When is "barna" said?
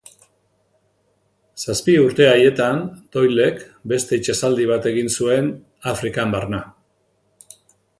6.39-6.65